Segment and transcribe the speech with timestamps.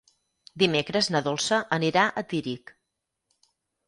[0.61, 2.73] Dimecres na Dolça anirà a Tírig.